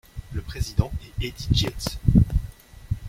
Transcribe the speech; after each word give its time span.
Le 0.33 0.41
président 0.41 0.91
est 1.21 1.25
Eddy 1.27 1.43
Zdziech. 1.51 1.97